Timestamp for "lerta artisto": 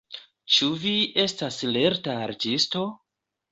1.77-2.85